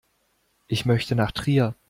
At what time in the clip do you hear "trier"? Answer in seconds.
1.31-1.75